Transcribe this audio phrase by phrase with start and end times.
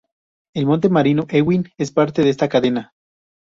[0.55, 2.95] El monte marino Ewing es parte de esta cadena.